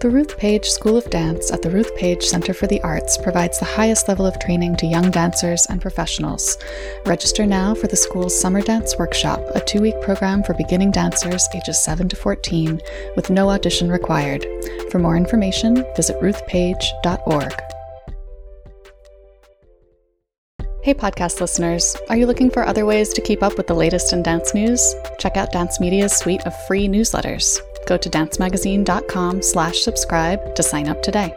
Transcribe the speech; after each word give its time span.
The 0.00 0.08
Ruth 0.08 0.38
Page 0.38 0.64
School 0.64 0.96
of 0.96 1.10
Dance 1.10 1.52
at 1.52 1.60
the 1.60 1.68
Ruth 1.68 1.94
Page 1.94 2.22
Center 2.22 2.54
for 2.54 2.66
the 2.66 2.80
Arts 2.80 3.18
provides 3.18 3.58
the 3.58 3.66
highest 3.66 4.08
level 4.08 4.24
of 4.24 4.38
training 4.38 4.76
to 4.76 4.86
young 4.86 5.10
dancers 5.10 5.66
and 5.66 5.78
professionals. 5.78 6.56
Register 7.04 7.44
now 7.44 7.74
for 7.74 7.86
the 7.86 7.96
school's 7.96 8.40
Summer 8.40 8.62
Dance 8.62 8.96
Workshop, 8.98 9.40
a 9.54 9.60
two 9.60 9.82
week 9.82 10.00
program 10.00 10.42
for 10.42 10.54
beginning 10.54 10.90
dancers 10.90 11.46
ages 11.54 11.84
7 11.84 12.08
to 12.08 12.16
14 12.16 12.80
with 13.14 13.28
no 13.28 13.50
audition 13.50 13.92
required. 13.92 14.46
For 14.90 14.98
more 14.98 15.18
information, 15.18 15.84
visit 15.94 16.18
ruthpage.org. 16.22 17.60
Hey, 20.82 20.94
podcast 20.94 21.42
listeners. 21.42 21.94
Are 22.08 22.16
you 22.16 22.24
looking 22.24 22.48
for 22.48 22.66
other 22.66 22.86
ways 22.86 23.12
to 23.12 23.20
keep 23.20 23.42
up 23.42 23.58
with 23.58 23.66
the 23.66 23.74
latest 23.74 24.14
in 24.14 24.22
dance 24.22 24.54
news? 24.54 24.94
Check 25.18 25.36
out 25.36 25.52
Dance 25.52 25.78
Media's 25.78 26.16
suite 26.16 26.46
of 26.46 26.66
free 26.66 26.88
newsletters. 26.88 27.60
Go 27.90 27.96
to 27.96 28.08
dancemagazine.com 28.08 29.42
slash 29.42 29.80
subscribe 29.80 30.54
to 30.54 30.62
sign 30.62 30.86
up 30.86 31.02
today. 31.02 31.34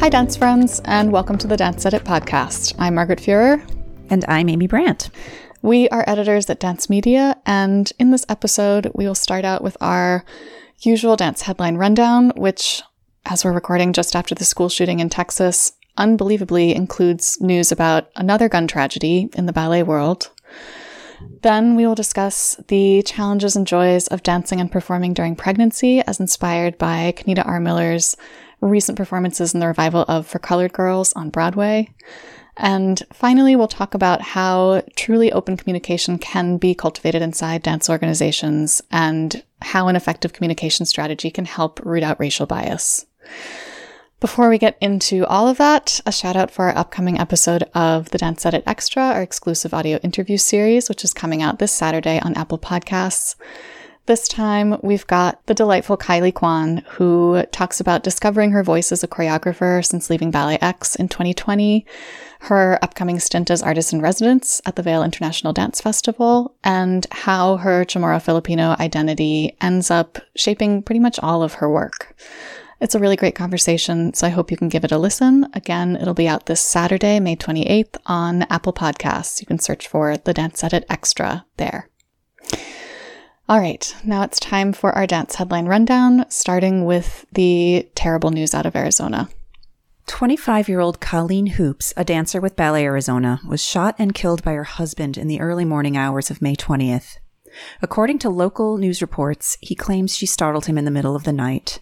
Hi, 0.00 0.08
dance 0.08 0.36
friends, 0.36 0.80
and 0.86 1.12
welcome 1.12 1.38
to 1.38 1.46
the 1.46 1.56
Dance 1.56 1.86
Edit 1.86 2.02
podcast. 2.02 2.74
I'm 2.80 2.96
Margaret 2.96 3.20
Fuhrer. 3.20 3.75
And 4.08 4.24
I'm 4.28 4.48
Amy 4.48 4.68
Brandt. 4.68 5.10
We 5.62 5.88
are 5.88 6.04
editors 6.06 6.48
at 6.48 6.60
Dance 6.60 6.88
Media, 6.88 7.36
and 7.44 7.92
in 7.98 8.12
this 8.12 8.24
episode, 8.28 8.92
we 8.94 9.04
will 9.04 9.16
start 9.16 9.44
out 9.44 9.64
with 9.64 9.76
our 9.80 10.24
usual 10.80 11.16
dance 11.16 11.42
headline 11.42 11.76
rundown, 11.76 12.30
which, 12.36 12.82
as 13.24 13.44
we're 13.44 13.52
recording 13.52 13.92
just 13.92 14.14
after 14.14 14.32
the 14.32 14.44
school 14.44 14.68
shooting 14.68 15.00
in 15.00 15.08
Texas, 15.08 15.72
unbelievably 15.96 16.72
includes 16.72 17.40
news 17.40 17.72
about 17.72 18.08
another 18.14 18.48
gun 18.48 18.68
tragedy 18.68 19.28
in 19.34 19.46
the 19.46 19.52
ballet 19.52 19.82
world. 19.82 20.30
Then 21.42 21.74
we 21.74 21.84
will 21.84 21.96
discuss 21.96 22.60
the 22.68 23.02
challenges 23.02 23.56
and 23.56 23.66
joys 23.66 24.06
of 24.06 24.22
dancing 24.22 24.60
and 24.60 24.70
performing 24.70 25.14
during 25.14 25.34
pregnancy, 25.34 26.00
as 26.02 26.20
inspired 26.20 26.78
by 26.78 27.12
Kenita 27.16 27.44
R. 27.44 27.58
Miller's 27.58 28.16
recent 28.60 28.96
performances 28.96 29.52
in 29.52 29.58
the 29.60 29.66
revival 29.66 30.04
of 30.06 30.28
For 30.28 30.38
Colored 30.38 30.72
Girls 30.72 31.12
on 31.14 31.30
Broadway. 31.30 31.92
And 32.56 33.02
finally, 33.12 33.54
we'll 33.54 33.68
talk 33.68 33.94
about 33.94 34.22
how 34.22 34.82
truly 34.96 35.30
open 35.30 35.56
communication 35.56 36.18
can 36.18 36.56
be 36.56 36.74
cultivated 36.74 37.20
inside 37.20 37.62
dance 37.62 37.90
organizations 37.90 38.80
and 38.90 39.42
how 39.60 39.88
an 39.88 39.96
effective 39.96 40.32
communication 40.32 40.86
strategy 40.86 41.30
can 41.30 41.44
help 41.44 41.80
root 41.84 42.02
out 42.02 42.18
racial 42.18 42.46
bias. 42.46 43.06
Before 44.18 44.48
we 44.48 44.56
get 44.56 44.78
into 44.80 45.26
all 45.26 45.46
of 45.46 45.58
that, 45.58 46.00
a 46.06 46.12
shout 46.12 46.36
out 46.36 46.50
for 46.50 46.68
our 46.68 46.76
upcoming 46.76 47.18
episode 47.18 47.64
of 47.74 48.10
the 48.10 48.18
Dance 48.18 48.46
Edit 48.46 48.62
Extra, 48.66 49.02
our 49.02 49.20
exclusive 49.20 49.74
audio 49.74 49.98
interview 49.98 50.38
series, 50.38 50.88
which 50.88 51.04
is 51.04 51.12
coming 51.12 51.42
out 51.42 51.58
this 51.58 51.72
Saturday 51.72 52.18
on 52.20 52.34
Apple 52.34 52.58
Podcasts. 52.58 53.34
This 54.06 54.28
time, 54.28 54.78
we've 54.84 55.06
got 55.08 55.44
the 55.46 55.54
delightful 55.54 55.96
Caili 55.96 56.32
Quan, 56.32 56.84
who 56.90 57.42
talks 57.50 57.80
about 57.80 58.04
discovering 58.04 58.52
her 58.52 58.62
voice 58.62 58.92
as 58.92 59.02
a 59.02 59.08
choreographer 59.08 59.84
since 59.84 60.08
leaving 60.08 60.30
Ballet 60.30 60.58
X 60.60 60.94
in 60.94 61.08
2020, 61.08 61.84
her 62.42 62.78
upcoming 62.82 63.18
stint 63.18 63.50
as 63.50 63.64
artist 63.64 63.92
in 63.92 64.00
residence 64.00 64.62
at 64.64 64.76
the 64.76 64.82
Vail 64.84 65.02
International 65.02 65.52
Dance 65.52 65.80
Festival, 65.80 66.54
and 66.62 67.08
how 67.10 67.56
her 67.56 67.84
Chamorro 67.84 68.22
Filipino 68.22 68.76
identity 68.78 69.56
ends 69.60 69.90
up 69.90 70.20
shaping 70.36 70.84
pretty 70.84 71.00
much 71.00 71.18
all 71.18 71.42
of 71.42 71.54
her 71.54 71.68
work. 71.68 72.16
It's 72.80 72.94
a 72.94 73.00
really 73.00 73.16
great 73.16 73.34
conversation, 73.34 74.14
so 74.14 74.28
I 74.28 74.30
hope 74.30 74.52
you 74.52 74.56
can 74.56 74.68
give 74.68 74.84
it 74.84 74.92
a 74.92 74.98
listen. 74.98 75.48
Again, 75.52 75.96
it'll 75.96 76.14
be 76.14 76.28
out 76.28 76.46
this 76.46 76.60
Saturday, 76.60 77.18
May 77.18 77.34
28th 77.34 77.96
on 78.06 78.42
Apple 78.42 78.72
Podcasts. 78.72 79.40
You 79.40 79.48
can 79.48 79.58
search 79.58 79.88
for 79.88 80.16
the 80.16 80.32
Dance 80.32 80.62
Edit 80.62 80.84
Extra 80.88 81.44
there. 81.56 81.88
All 83.48 83.60
right, 83.60 83.94
now 84.02 84.22
it's 84.22 84.40
time 84.40 84.72
for 84.72 84.90
our 84.92 85.06
dance 85.06 85.36
headline 85.36 85.66
rundown, 85.66 86.26
starting 86.28 86.84
with 86.84 87.26
the 87.30 87.88
terrible 87.94 88.32
news 88.32 88.56
out 88.56 88.66
of 88.66 88.74
Arizona. 88.74 89.28
25 90.08 90.68
year 90.68 90.80
old 90.80 91.00
Colleen 91.00 91.46
Hoopes, 91.46 91.94
a 91.96 92.04
dancer 92.04 92.40
with 92.40 92.56
Ballet 92.56 92.82
Arizona, 92.82 93.40
was 93.46 93.62
shot 93.62 93.94
and 94.00 94.16
killed 94.16 94.42
by 94.42 94.54
her 94.54 94.64
husband 94.64 95.16
in 95.16 95.28
the 95.28 95.40
early 95.40 95.64
morning 95.64 95.96
hours 95.96 96.28
of 96.28 96.42
May 96.42 96.56
20th. 96.56 97.18
According 97.80 98.18
to 98.20 98.30
local 98.30 98.78
news 98.78 99.00
reports, 99.00 99.56
he 99.60 99.76
claims 99.76 100.16
she 100.16 100.26
startled 100.26 100.66
him 100.66 100.76
in 100.76 100.84
the 100.84 100.90
middle 100.90 101.14
of 101.14 101.22
the 101.22 101.32
night. 101.32 101.78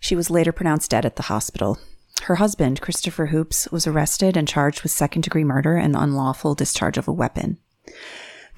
She 0.00 0.14
was 0.14 0.28
later 0.28 0.52
pronounced 0.52 0.90
dead 0.90 1.06
at 1.06 1.16
the 1.16 1.24
hospital. 1.24 1.78
Her 2.24 2.34
husband, 2.34 2.82
Christopher 2.82 3.28
Hoopes, 3.28 3.66
was 3.72 3.86
arrested 3.86 4.36
and 4.36 4.46
charged 4.46 4.82
with 4.82 4.92
second 4.92 5.22
degree 5.22 5.44
murder 5.44 5.76
and 5.76 5.96
unlawful 5.96 6.54
discharge 6.54 6.98
of 6.98 7.08
a 7.08 7.12
weapon. 7.12 7.56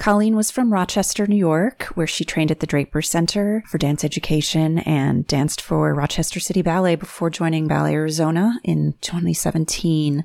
Colleen 0.01 0.35
was 0.35 0.51
from 0.51 0.73
Rochester, 0.73 1.27
New 1.27 1.37
York, 1.37 1.83
where 1.95 2.07
she 2.07 2.25
trained 2.25 2.51
at 2.51 2.61
the 2.61 2.67
Draper 2.67 3.03
Center 3.03 3.63
for 3.67 3.77
Dance 3.77 4.03
Education 4.03 4.79
and 4.79 5.27
danced 5.27 5.61
for 5.61 5.93
Rochester 5.93 6.41
City 6.41 6.63
Ballet 6.63 6.95
before 6.95 7.29
joining 7.29 7.69
Ballet 7.69 7.93
Arizona 7.93 8.55
in 8.65 8.95
2017. 9.03 10.25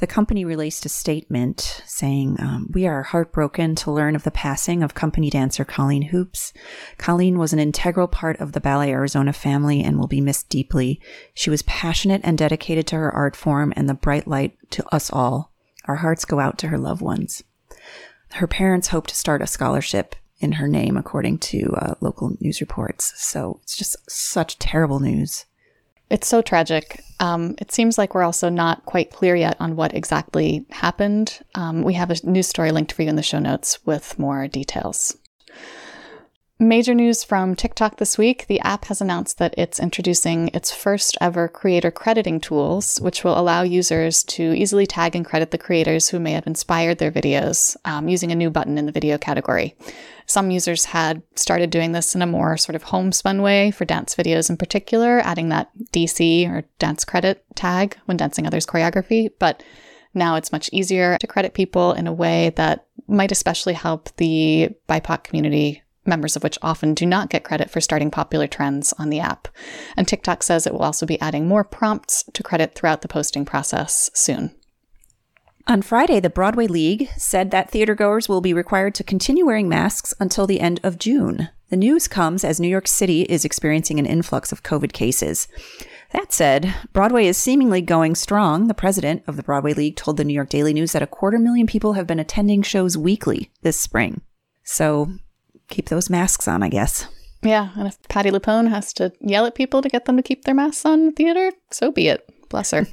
The 0.00 0.06
company 0.06 0.44
released 0.44 0.84
a 0.84 0.90
statement 0.90 1.82
saying, 1.86 2.36
um, 2.40 2.68
We 2.74 2.86
are 2.86 3.04
heartbroken 3.04 3.74
to 3.76 3.90
learn 3.90 4.16
of 4.16 4.24
the 4.24 4.30
passing 4.30 4.82
of 4.82 4.92
company 4.92 5.30
dancer 5.30 5.64
Colleen 5.64 6.02
Hoopes. 6.02 6.52
Colleen 6.98 7.38
was 7.38 7.54
an 7.54 7.58
integral 7.58 8.08
part 8.08 8.38
of 8.38 8.52
the 8.52 8.60
Ballet 8.60 8.90
Arizona 8.90 9.32
family 9.32 9.82
and 9.82 9.98
will 9.98 10.08
be 10.08 10.20
missed 10.20 10.50
deeply. 10.50 11.00
She 11.32 11.48
was 11.48 11.62
passionate 11.62 12.20
and 12.22 12.36
dedicated 12.36 12.86
to 12.88 12.96
her 12.96 13.10
art 13.10 13.34
form 13.34 13.72
and 13.76 13.88
the 13.88 13.94
bright 13.94 14.28
light 14.28 14.58
to 14.72 14.84
us 14.94 15.10
all. 15.10 15.54
Our 15.86 15.96
hearts 15.96 16.26
go 16.26 16.38
out 16.38 16.58
to 16.58 16.68
her 16.68 16.76
loved 16.76 17.00
ones. 17.00 17.42
Her 18.32 18.46
parents 18.46 18.88
hope 18.88 19.06
to 19.06 19.14
start 19.14 19.42
a 19.42 19.46
scholarship 19.46 20.14
in 20.38 20.52
her 20.52 20.68
name, 20.68 20.96
according 20.96 21.38
to 21.38 21.72
uh, 21.76 21.94
local 22.00 22.36
news 22.40 22.60
reports. 22.60 23.12
So 23.16 23.60
it's 23.62 23.76
just 23.76 23.96
such 24.10 24.58
terrible 24.58 25.00
news. 25.00 25.46
It's 26.08 26.28
so 26.28 26.40
tragic. 26.40 27.02
Um, 27.18 27.56
it 27.58 27.72
seems 27.72 27.98
like 27.98 28.14
we're 28.14 28.22
also 28.22 28.48
not 28.48 28.84
quite 28.84 29.10
clear 29.10 29.34
yet 29.34 29.56
on 29.58 29.74
what 29.74 29.94
exactly 29.94 30.64
happened. 30.70 31.40
Um, 31.54 31.82
we 31.82 31.94
have 31.94 32.10
a 32.10 32.16
news 32.24 32.46
story 32.46 32.70
linked 32.70 32.92
for 32.92 33.02
you 33.02 33.08
in 33.08 33.16
the 33.16 33.22
show 33.22 33.38
notes 33.38 33.84
with 33.84 34.18
more 34.18 34.46
details. 34.46 35.16
Major 36.58 36.94
news 36.94 37.22
from 37.22 37.54
TikTok 37.54 37.98
this 37.98 38.16
week. 38.16 38.46
The 38.46 38.60
app 38.60 38.86
has 38.86 39.02
announced 39.02 39.36
that 39.36 39.54
it's 39.58 39.78
introducing 39.78 40.48
its 40.54 40.72
first 40.72 41.18
ever 41.20 41.48
creator 41.48 41.90
crediting 41.90 42.40
tools, 42.40 42.98
which 42.98 43.22
will 43.22 43.38
allow 43.38 43.60
users 43.60 44.24
to 44.24 44.54
easily 44.54 44.86
tag 44.86 45.14
and 45.14 45.22
credit 45.22 45.50
the 45.50 45.58
creators 45.58 46.08
who 46.08 46.18
may 46.18 46.32
have 46.32 46.46
inspired 46.46 46.96
their 46.96 47.12
videos 47.12 47.76
um, 47.84 48.08
using 48.08 48.32
a 48.32 48.34
new 48.34 48.48
button 48.48 48.78
in 48.78 48.86
the 48.86 48.92
video 48.92 49.18
category. 49.18 49.76
Some 50.24 50.50
users 50.50 50.86
had 50.86 51.22
started 51.34 51.68
doing 51.68 51.92
this 51.92 52.14
in 52.14 52.22
a 52.22 52.26
more 52.26 52.56
sort 52.56 52.74
of 52.74 52.84
homespun 52.84 53.42
way 53.42 53.70
for 53.70 53.84
dance 53.84 54.14
videos 54.14 54.48
in 54.48 54.56
particular, 54.56 55.20
adding 55.20 55.50
that 55.50 55.68
DC 55.92 56.48
or 56.48 56.64
dance 56.78 57.04
credit 57.04 57.44
tag 57.54 57.98
when 58.06 58.16
dancing 58.16 58.46
others' 58.46 58.64
choreography. 58.64 59.28
But 59.38 59.62
now 60.14 60.36
it's 60.36 60.52
much 60.52 60.70
easier 60.72 61.18
to 61.18 61.26
credit 61.26 61.52
people 61.52 61.92
in 61.92 62.06
a 62.06 62.14
way 62.14 62.54
that 62.56 62.86
might 63.06 63.30
especially 63.30 63.74
help 63.74 64.08
the 64.16 64.70
BIPOC 64.88 65.22
community 65.22 65.82
members 66.06 66.36
of 66.36 66.42
which 66.42 66.58
often 66.62 66.94
do 66.94 67.06
not 67.06 67.30
get 67.30 67.44
credit 67.44 67.70
for 67.70 67.80
starting 67.80 68.10
popular 68.10 68.46
trends 68.46 68.92
on 68.98 69.10
the 69.10 69.20
app. 69.20 69.48
And 69.96 70.06
TikTok 70.06 70.42
says 70.42 70.66
it 70.66 70.72
will 70.72 70.82
also 70.82 71.06
be 71.06 71.20
adding 71.20 71.46
more 71.46 71.64
prompts 71.64 72.24
to 72.32 72.42
credit 72.42 72.74
throughout 72.74 73.02
the 73.02 73.08
posting 73.08 73.44
process 73.44 74.10
soon. 74.14 74.54
On 75.68 75.82
Friday, 75.82 76.20
the 76.20 76.30
Broadway 76.30 76.68
League 76.68 77.08
said 77.16 77.50
that 77.50 77.72
theatergoers 77.72 78.28
will 78.28 78.40
be 78.40 78.52
required 78.52 78.94
to 78.94 79.02
continue 79.02 79.44
wearing 79.44 79.68
masks 79.68 80.14
until 80.20 80.46
the 80.46 80.60
end 80.60 80.78
of 80.84 80.98
June. 80.98 81.48
The 81.70 81.76
news 81.76 82.06
comes 82.06 82.44
as 82.44 82.60
New 82.60 82.68
York 82.68 82.86
City 82.86 83.22
is 83.22 83.44
experiencing 83.44 83.98
an 83.98 84.06
influx 84.06 84.52
of 84.52 84.62
COVID 84.62 84.92
cases. 84.92 85.48
That 86.12 86.32
said, 86.32 86.72
Broadway 86.92 87.26
is 87.26 87.36
seemingly 87.36 87.80
going 87.80 88.14
strong. 88.14 88.68
The 88.68 88.74
president 88.74 89.24
of 89.26 89.36
the 89.36 89.42
Broadway 89.42 89.74
League 89.74 89.96
told 89.96 90.18
the 90.18 90.24
New 90.24 90.34
York 90.34 90.50
Daily 90.50 90.72
News 90.72 90.92
that 90.92 91.02
a 91.02 91.06
quarter 91.08 91.38
million 91.40 91.66
people 91.66 91.94
have 91.94 92.06
been 92.06 92.20
attending 92.20 92.62
shows 92.62 92.96
weekly 92.96 93.50
this 93.62 93.78
spring. 93.78 94.20
So 94.62 95.10
keep 95.68 95.88
those 95.88 96.10
masks 96.10 96.48
on, 96.48 96.62
I 96.62 96.68
guess. 96.68 97.06
Yeah, 97.42 97.70
and 97.76 97.86
if 97.86 98.02
Patti 98.08 98.30
LuPone 98.30 98.70
has 98.70 98.92
to 98.94 99.12
yell 99.20 99.46
at 99.46 99.54
people 99.54 99.82
to 99.82 99.88
get 99.88 100.06
them 100.06 100.16
to 100.16 100.22
keep 100.22 100.44
their 100.44 100.54
masks 100.54 100.84
on 100.84 101.00
in 101.00 101.06
the 101.06 101.12
theater, 101.12 101.52
so 101.70 101.92
be 101.92 102.08
it. 102.08 102.28
Bless 102.48 102.72
her. 102.72 102.86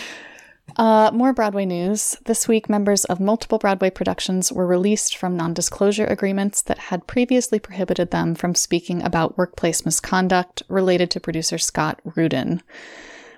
uh, 0.76 1.10
more 1.12 1.32
Broadway 1.32 1.64
news. 1.66 2.16
This 2.24 2.48
week, 2.48 2.68
members 2.68 3.04
of 3.06 3.20
multiple 3.20 3.58
Broadway 3.58 3.90
productions 3.90 4.52
were 4.52 4.66
released 4.66 5.16
from 5.16 5.36
non 5.36 5.54
disclosure 5.54 6.06
agreements 6.06 6.62
that 6.62 6.78
had 6.78 7.06
previously 7.06 7.58
prohibited 7.58 8.10
them 8.10 8.34
from 8.34 8.54
speaking 8.54 9.02
about 9.02 9.36
workplace 9.36 9.84
misconduct 9.84 10.62
related 10.68 11.10
to 11.10 11.20
producer 11.20 11.58
Scott 11.58 12.00
Rudin. 12.04 12.62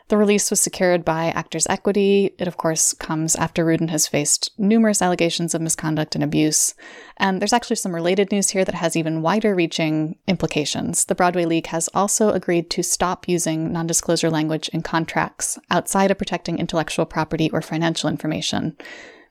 The 0.09 0.17
release 0.17 0.51
was 0.51 0.61
secured 0.61 1.05
by 1.05 1.27
Actors 1.27 1.67
Equity. 1.69 2.33
It, 2.39 2.47
of 2.47 2.57
course, 2.57 2.93
comes 2.93 3.35
after 3.35 3.65
Rudin 3.65 3.89
has 3.89 4.07
faced 4.07 4.53
numerous 4.57 5.03
allegations 5.03 5.53
of 5.53 5.61
misconduct 5.61 6.15
and 6.15 6.23
abuse. 6.23 6.75
And 7.17 7.41
there's 7.41 7.53
actually 7.53 7.77
some 7.77 7.95
related 7.95 8.31
news 8.31 8.51
here 8.51 8.65
that 8.65 8.77
has 8.77 8.95
even 8.95 9.21
wider 9.21 9.53
reaching 9.53 10.17
implications. 10.29 11.07
The 11.07 11.17
Broadway 11.17 11.45
League 11.45 11.67
has 11.69 11.89
also 11.93 12.31
agreed 12.31 12.71
to 12.71 12.85
stop 12.85 13.29
using 13.29 13.73
non 13.73 13.89
disclosure 13.89 14.31
language 14.31 14.69
in 14.69 14.83
contracts 14.83 15.59
outside 15.73 16.13
of 16.13 16.19
protecting 16.19 16.61
intellectual 16.61 17.05
property 17.05 17.51
or 17.51 17.61
financial 17.61 18.09
information. 18.09 18.77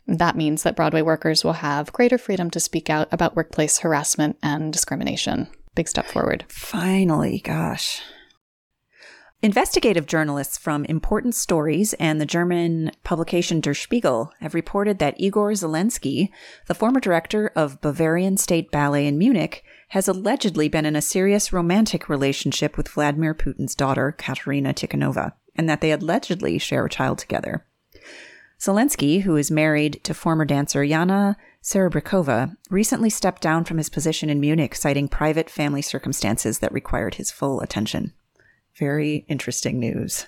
That 0.08 0.36
means 0.36 0.64
that 0.64 0.76
Broadway 0.76 1.02
workers 1.02 1.46
will 1.46 1.54
have 1.54 1.94
greater 1.94 2.18
freedom 2.18 2.52
to 2.52 2.60
speak 2.60 2.90
out 2.90 3.08
about 3.14 3.36
workplace 3.36 3.80
harassment 3.80 4.38
and 4.44 4.74
discrimination. 4.74 5.48
Big 5.74 5.88
step 5.88 6.06
forward. 6.06 6.44
Finally, 6.50 7.40
gosh. 7.40 8.02
Investigative 9.46 10.08
journalists 10.08 10.58
from 10.58 10.86
Important 10.86 11.36
Stories 11.36 11.94
and 12.00 12.20
the 12.20 12.26
German 12.26 12.90
publication 13.04 13.62
Der 13.62 13.76
Spiegel 13.76 14.32
have 14.40 14.56
reported 14.56 14.98
that 14.98 15.22
Igor 15.22 15.52
Zelensky, 15.52 16.30
the 16.66 16.74
former 16.74 17.00
director 17.00 17.52
of 17.56 17.80
Bavarian 17.80 18.38
State 18.38 18.72
Ballet 18.72 19.06
in 19.06 19.20
Munich, 19.20 19.64
has 19.90 20.08
allegedly 20.08 20.68
been 20.68 20.84
in 20.84 20.96
a 20.96 21.00
serious 21.00 21.54
romantic 21.54 22.10
relationship 22.10 22.76
with 22.76 22.90
Vladimir 22.90 23.36
Putin's 23.36 23.76
daughter, 23.76 24.12
Katerina 24.12 24.74
Tikhonova, 24.74 25.34
and 25.56 25.70
that 25.70 25.80
they 25.80 25.92
allegedly 25.92 26.58
share 26.58 26.84
a 26.84 26.90
child 26.90 27.20
together. 27.20 27.68
Zelensky, 28.60 29.22
who 29.22 29.36
is 29.36 29.52
married 29.52 30.04
to 30.06 30.16
former 30.16 30.46
dancer 30.46 30.82
Yana 30.82 31.36
Serebryakova, 31.62 32.58
recently 32.72 33.12
stepped 33.12 33.44
down 33.44 33.64
from 33.64 33.78
his 33.78 33.90
position 33.90 34.32
in 34.32 34.40
Munich, 34.40 34.74
citing 34.74 35.08
private 35.08 35.52
family 35.52 35.84
circumstances 35.84 36.58
that 36.58 36.72
required 36.72 37.14
his 37.14 37.30
full 37.30 37.62
attention. 37.62 38.14
Very 38.78 39.26
interesting 39.28 39.80
news. 39.80 40.28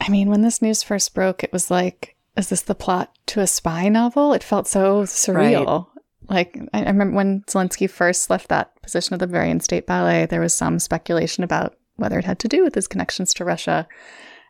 I 0.00 0.10
mean, 0.10 0.28
when 0.28 0.42
this 0.42 0.62
news 0.62 0.82
first 0.82 1.14
broke, 1.14 1.42
it 1.42 1.52
was 1.52 1.70
like, 1.70 2.16
is 2.36 2.50
this 2.50 2.62
the 2.62 2.74
plot 2.74 3.16
to 3.26 3.40
a 3.40 3.46
spy 3.46 3.88
novel? 3.88 4.32
It 4.32 4.44
felt 4.44 4.68
so 4.68 5.02
surreal. 5.02 5.86
Right. 5.86 6.04
Like, 6.28 6.58
I, 6.72 6.84
I 6.84 6.90
remember 6.90 7.16
when 7.16 7.42
Zelensky 7.42 7.88
first 7.90 8.30
left 8.30 8.48
that 8.48 8.80
position 8.82 9.14
of 9.14 9.20
the 9.20 9.26
Bavarian 9.26 9.60
State 9.60 9.86
Ballet, 9.86 10.26
there 10.26 10.40
was 10.40 10.54
some 10.54 10.78
speculation 10.78 11.42
about 11.42 11.76
whether 11.96 12.18
it 12.18 12.24
had 12.24 12.38
to 12.40 12.48
do 12.48 12.62
with 12.62 12.74
his 12.74 12.86
connections 12.86 13.34
to 13.34 13.44
Russia. 13.44 13.88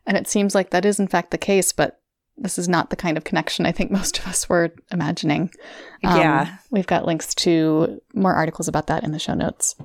And 0.06 0.16
it 0.16 0.28
seems 0.28 0.54
like 0.54 0.70
that 0.70 0.84
is, 0.84 1.00
in 1.00 1.08
fact, 1.08 1.30
the 1.30 1.38
case, 1.38 1.72
but 1.72 2.00
this 2.36 2.58
is 2.58 2.68
not 2.68 2.90
the 2.90 2.96
kind 2.96 3.16
of 3.16 3.24
connection 3.24 3.64
I 3.64 3.72
think 3.72 3.90
most 3.92 4.18
of 4.18 4.26
us 4.26 4.48
were 4.48 4.74
imagining. 4.90 5.50
Um, 6.04 6.18
yeah. 6.18 6.56
We've 6.70 6.86
got 6.86 7.06
links 7.06 7.34
to 7.36 8.02
more 8.12 8.34
articles 8.34 8.68
about 8.68 8.88
that 8.88 9.04
in 9.04 9.12
the 9.12 9.18
show 9.18 9.34
notes. 9.34 9.76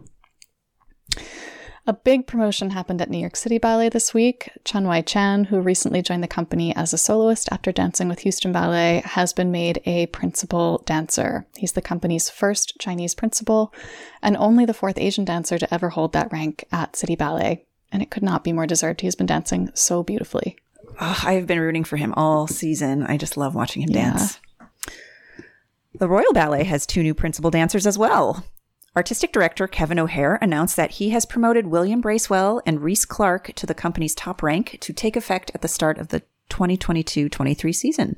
A 1.86 1.92
big 1.92 2.28
promotion 2.28 2.70
happened 2.70 3.02
at 3.02 3.10
New 3.10 3.18
York 3.18 3.36
City 3.36 3.58
Ballet 3.58 3.90
this 3.90 4.14
week. 4.14 4.50
Chun 4.64 4.88
Wai 4.88 5.02
Chan, 5.02 5.46
who 5.46 5.60
recently 5.60 6.02
joined 6.02 6.24
the 6.24 6.30
company 6.30 6.74
as 6.74 6.94
a 6.94 6.98
soloist 6.98 7.50
after 7.52 7.74
dancing 7.74 8.08
with 8.08 8.20
Houston 8.20 8.54
Ballet, 8.54 9.02
has 9.04 9.34
been 9.34 9.52
made 9.52 9.82
a 9.86 10.06
principal 10.08 10.82
dancer. 10.86 11.46
He's 11.58 11.74
the 11.74 11.82
company's 11.82 12.30
first 12.30 12.80
Chinese 12.80 13.14
principal 13.14 13.74
and 14.22 14.38
only 14.38 14.64
the 14.64 14.74
fourth 14.74 14.98
Asian 14.98 15.26
dancer 15.26 15.58
to 15.58 15.74
ever 15.74 15.90
hold 15.90 16.14
that 16.14 16.32
rank 16.32 16.64
at 16.72 16.96
City 16.96 17.18
Ballet. 17.18 17.66
And 17.92 18.02
it 18.02 18.10
could 18.10 18.24
not 18.24 18.46
be 18.46 18.54
more 18.54 18.66
deserved. 18.66 19.02
He's 19.02 19.16
been 19.16 19.28
dancing 19.28 19.70
so 19.74 20.04
beautifully. 20.04 20.56
Oh, 21.02 21.22
I 21.26 21.34
have 21.34 21.48
been 21.48 21.60
rooting 21.60 21.84
for 21.84 21.98
him 21.98 22.14
all 22.16 22.48
season. 22.48 23.04
I 23.04 23.18
just 23.18 23.36
love 23.36 23.56
watching 23.56 23.82
him 23.82 23.90
yeah. 23.90 24.12
dance. 24.12 24.40
The 25.96 26.08
Royal 26.08 26.32
Ballet 26.32 26.64
has 26.64 26.86
two 26.86 27.04
new 27.04 27.14
principal 27.14 27.52
dancers 27.52 27.86
as 27.86 27.98
well. 27.98 28.46
Artistic 28.96 29.32
director 29.32 29.68
Kevin 29.68 29.98
O'Hare 29.98 30.38
announced 30.40 30.76
that 30.76 30.92
he 30.92 31.10
has 31.10 31.26
promoted 31.26 31.66
William 31.66 32.00
Bracewell 32.00 32.62
and 32.64 32.82
Reece 32.82 33.06
Clarke 33.06 33.52
to 33.56 33.66
the 33.66 33.74
company's 33.74 34.14
top 34.14 34.44
rank 34.44 34.78
to 34.82 34.94
take 34.94 35.16
effect 35.16 35.50
at 35.56 35.62
the 35.62 35.68
start 35.68 35.98
of 35.98 36.10
the 36.10 36.20
2022 36.50 37.28
23 37.28 37.74
season. 37.74 38.18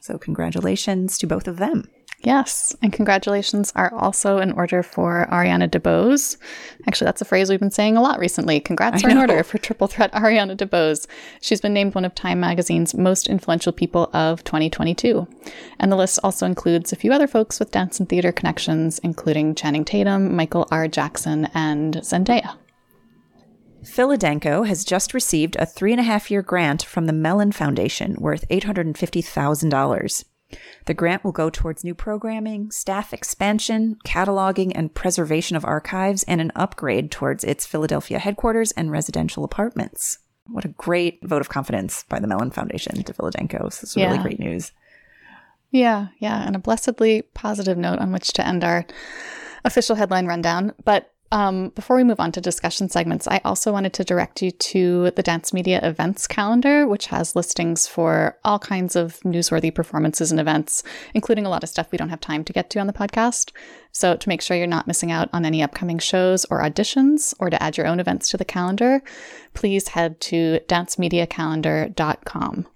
So, 0.00 0.18
congratulations 0.18 1.18
to 1.18 1.26
both 1.28 1.46
of 1.46 1.58
them. 1.58 1.88
Yes, 2.24 2.74
and 2.82 2.92
congratulations 2.92 3.72
are 3.76 3.94
also 3.94 4.38
in 4.38 4.50
order 4.50 4.82
for 4.82 5.28
Ariana 5.30 5.68
DeBose. 5.68 6.36
Actually, 6.88 7.04
that's 7.04 7.22
a 7.22 7.24
phrase 7.24 7.48
we've 7.48 7.60
been 7.60 7.70
saying 7.70 7.96
a 7.96 8.02
lot 8.02 8.18
recently. 8.18 8.58
Congrats 8.58 9.04
are 9.04 9.10
in 9.10 9.18
order 9.18 9.44
for 9.44 9.58
triple 9.58 9.86
threat 9.86 10.10
Ariana 10.12 10.56
DeBose. 10.56 11.06
She's 11.40 11.60
been 11.60 11.72
named 11.72 11.94
one 11.94 12.04
of 12.04 12.16
Time 12.16 12.40
Magazine's 12.40 12.92
most 12.92 13.28
influential 13.28 13.72
people 13.72 14.10
of 14.12 14.42
2022. 14.42 15.28
And 15.78 15.92
the 15.92 15.96
list 15.96 16.18
also 16.24 16.44
includes 16.44 16.92
a 16.92 16.96
few 16.96 17.12
other 17.12 17.28
folks 17.28 17.60
with 17.60 17.70
dance 17.70 18.00
and 18.00 18.08
theater 18.08 18.32
connections, 18.32 18.98
including 18.98 19.54
Channing 19.54 19.84
Tatum, 19.84 20.34
Michael 20.34 20.66
R. 20.72 20.88
Jackson, 20.88 21.48
and 21.54 21.98
Zendaya. 21.98 22.56
Philadanco 23.84 24.66
has 24.66 24.84
just 24.84 25.14
received 25.14 25.54
a 25.56 25.66
three 25.66 25.92
and 25.92 26.00
a 26.00 26.04
half 26.04 26.32
year 26.32 26.42
grant 26.42 26.82
from 26.82 27.06
the 27.06 27.12
Mellon 27.12 27.52
Foundation 27.52 28.16
worth 28.18 28.46
$850,000. 28.48 30.24
The 30.86 30.94
grant 30.94 31.24
will 31.24 31.32
go 31.32 31.50
towards 31.50 31.84
new 31.84 31.94
programming, 31.94 32.70
staff 32.70 33.12
expansion, 33.12 33.98
cataloging 34.04 34.72
and 34.74 34.94
preservation 34.94 35.56
of 35.56 35.64
archives, 35.64 36.22
and 36.24 36.40
an 36.40 36.52
upgrade 36.56 37.10
towards 37.10 37.44
its 37.44 37.66
Philadelphia 37.66 38.18
headquarters 38.18 38.72
and 38.72 38.90
residential 38.90 39.44
apartments. 39.44 40.18
What 40.46 40.64
a 40.64 40.68
great 40.68 41.22
vote 41.22 41.42
of 41.42 41.50
confidence 41.50 42.04
by 42.08 42.20
the 42.20 42.26
Mellon 42.26 42.50
Foundation 42.50 43.02
to 43.02 43.12
Philadanco. 43.12 43.64
This 43.64 43.84
is 43.84 43.96
yeah. 43.96 44.06
really 44.06 44.22
great 44.22 44.40
news. 44.40 44.72
Yeah, 45.70 46.08
yeah, 46.18 46.46
and 46.46 46.56
a 46.56 46.58
blessedly 46.58 47.22
positive 47.22 47.76
note 47.76 47.98
on 47.98 48.12
which 48.12 48.32
to 48.34 48.46
end 48.46 48.64
our 48.64 48.86
official 49.64 49.96
headline 49.96 50.26
rundown. 50.26 50.72
But 50.82 51.12
um, 51.30 51.68
before 51.70 51.96
we 51.96 52.04
move 52.04 52.20
on 52.20 52.32
to 52.32 52.40
discussion 52.40 52.88
segments, 52.88 53.28
I 53.28 53.40
also 53.44 53.70
wanted 53.70 53.92
to 53.94 54.04
direct 54.04 54.40
you 54.40 54.50
to 54.50 55.10
the 55.10 55.22
Dance 55.22 55.52
Media 55.52 55.78
events 55.82 56.26
calendar, 56.26 56.86
which 56.86 57.06
has 57.06 57.36
listings 57.36 57.86
for 57.86 58.38
all 58.44 58.58
kinds 58.58 58.96
of 58.96 59.20
newsworthy 59.20 59.74
performances 59.74 60.30
and 60.30 60.40
events, 60.40 60.82
including 61.14 61.44
a 61.44 61.50
lot 61.50 61.62
of 61.62 61.68
stuff 61.68 61.92
we 61.92 61.98
don't 61.98 62.08
have 62.08 62.20
time 62.20 62.44
to 62.44 62.52
get 62.52 62.70
to 62.70 62.78
on 62.78 62.86
the 62.86 62.94
podcast. 62.94 63.52
So, 63.92 64.16
to 64.16 64.28
make 64.28 64.40
sure 64.40 64.56
you're 64.56 64.66
not 64.66 64.86
missing 64.86 65.12
out 65.12 65.28
on 65.32 65.44
any 65.44 65.62
upcoming 65.62 65.98
shows 65.98 66.46
or 66.46 66.62
auditions, 66.62 67.34
or 67.38 67.50
to 67.50 67.62
add 67.62 67.76
your 67.76 67.86
own 67.86 68.00
events 68.00 68.30
to 68.30 68.38
the 68.38 68.44
calendar, 68.44 69.02
please 69.52 69.88
head 69.88 70.20
to 70.22 70.60
dancemediacalendar.com. 70.66 72.66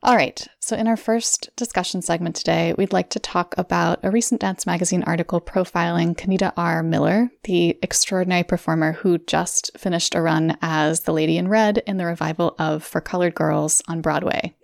All 0.00 0.14
right, 0.14 0.46
so 0.60 0.76
in 0.76 0.86
our 0.86 0.96
first 0.96 1.50
discussion 1.56 2.02
segment 2.02 2.36
today, 2.36 2.72
we'd 2.78 2.92
like 2.92 3.10
to 3.10 3.18
talk 3.18 3.56
about 3.58 3.98
a 4.04 4.12
recent 4.12 4.40
Dance 4.40 4.64
Magazine 4.64 5.02
article 5.02 5.40
profiling 5.40 6.16
Kenita 6.16 6.52
R. 6.56 6.84
Miller, 6.84 7.32
the 7.42 7.76
extraordinary 7.82 8.44
performer 8.44 8.92
who 8.92 9.18
just 9.18 9.76
finished 9.76 10.14
a 10.14 10.20
run 10.20 10.56
as 10.62 11.00
the 11.00 11.12
Lady 11.12 11.36
in 11.36 11.48
Red 11.48 11.78
in 11.78 11.96
the 11.96 12.06
revival 12.06 12.54
of 12.60 12.84
For 12.84 13.00
Colored 13.00 13.34
Girls 13.34 13.82
on 13.88 14.00
Broadway. 14.00 14.54